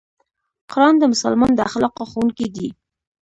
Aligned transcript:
قرآن 0.71 0.95
د 0.99 1.03
مسلمان 1.13 1.51
د 1.55 1.59
اخلاقو 1.69 2.03
ښوونکی 2.11 2.47
دی. 2.55 2.69